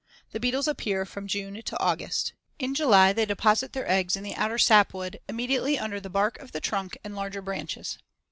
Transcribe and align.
The 0.31 0.39
beetles 0.39 0.67
appear 0.67 1.05
from 1.05 1.27
June 1.27 1.61
to 1.61 1.79
August. 1.79 2.33
In 2.57 2.73
July 2.73 3.13
they 3.13 3.23
deposit 3.27 3.73
their 3.73 3.87
eggs 3.87 4.15
in 4.15 4.23
the 4.23 4.33
outer 4.33 4.57
sapwood, 4.57 5.19
immediately 5.29 5.77
under 5.77 5.99
the 5.99 6.09
bark 6.09 6.39
of 6.39 6.53
the 6.53 6.59
trunk 6.59 6.97
and 7.03 7.15
larger 7.15 7.39
branches. 7.43 7.99